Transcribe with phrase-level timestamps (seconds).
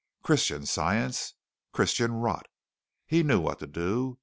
[0.23, 1.35] Christian Science!
[1.73, 2.47] Christian rot!
[3.05, 4.17] He knew what to do.